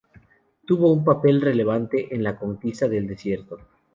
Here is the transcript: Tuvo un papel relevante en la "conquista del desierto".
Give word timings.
Tuvo 0.65 0.91
un 0.91 1.03
papel 1.03 1.39
relevante 1.41 2.07
en 2.15 2.23
la 2.23 2.35
"conquista 2.35 2.87
del 2.87 3.05
desierto". 3.05 3.59